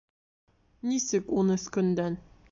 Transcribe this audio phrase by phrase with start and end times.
[0.91, 2.17] —Нисек, ун өс көндән?